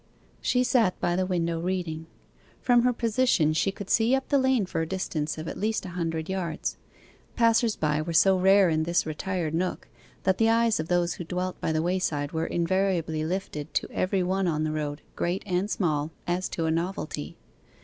[0.41, 2.07] She sat by the window reading.
[2.59, 5.85] From her position she could see up the lane for a distance of at least
[5.85, 6.75] a hundred yards.
[7.35, 9.87] Passers by were so rare in this retired nook,
[10.23, 14.23] that the eyes of those who dwelt by the wayside were invariably lifted to every
[14.23, 17.37] one on the road, great and small, as to a novelty.